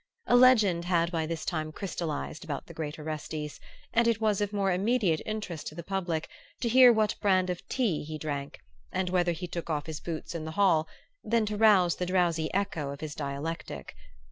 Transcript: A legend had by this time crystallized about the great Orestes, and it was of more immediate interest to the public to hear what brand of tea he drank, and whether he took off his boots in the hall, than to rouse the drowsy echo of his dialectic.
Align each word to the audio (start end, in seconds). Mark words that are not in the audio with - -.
A 0.25 0.35
legend 0.35 0.85
had 0.85 1.11
by 1.11 1.27
this 1.27 1.45
time 1.45 1.71
crystallized 1.71 2.43
about 2.43 2.65
the 2.65 2.73
great 2.73 2.97
Orestes, 2.97 3.59
and 3.93 4.07
it 4.07 4.19
was 4.19 4.41
of 4.41 4.51
more 4.51 4.71
immediate 4.71 5.21
interest 5.27 5.67
to 5.67 5.75
the 5.75 5.83
public 5.83 6.27
to 6.61 6.67
hear 6.67 6.91
what 6.91 7.13
brand 7.21 7.51
of 7.51 7.63
tea 7.69 8.03
he 8.03 8.17
drank, 8.17 8.57
and 8.91 9.11
whether 9.11 9.31
he 9.31 9.45
took 9.47 9.69
off 9.69 9.85
his 9.85 9.99
boots 9.99 10.33
in 10.33 10.43
the 10.43 10.53
hall, 10.57 10.87
than 11.23 11.45
to 11.45 11.55
rouse 11.55 11.97
the 11.97 12.07
drowsy 12.07 12.51
echo 12.51 12.89
of 12.89 13.01
his 13.01 13.13
dialectic. 13.13 13.95